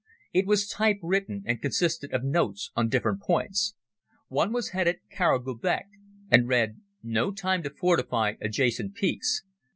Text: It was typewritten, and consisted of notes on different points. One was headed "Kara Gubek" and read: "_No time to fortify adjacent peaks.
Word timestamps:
It 0.33 0.47
was 0.47 0.67
typewritten, 0.67 1.43
and 1.45 1.61
consisted 1.61 2.11
of 2.11 2.23
notes 2.23 2.71
on 2.75 2.89
different 2.89 3.21
points. 3.21 3.75
One 4.29 4.51
was 4.51 4.69
headed 4.69 4.99
"Kara 5.11 5.39
Gubek" 5.39 5.85
and 6.31 6.47
read: 6.47 6.79
"_No 7.05 7.35
time 7.37 7.61
to 7.61 7.69
fortify 7.69 8.33
adjacent 8.41 8.95
peaks. 8.95 9.43